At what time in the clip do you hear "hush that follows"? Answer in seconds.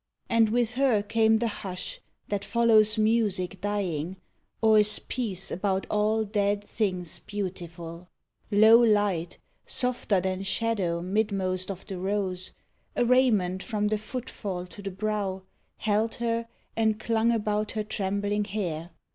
1.47-2.97